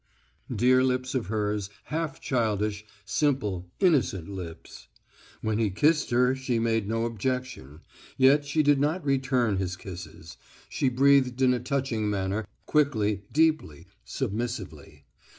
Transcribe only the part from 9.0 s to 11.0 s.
return his kisses; she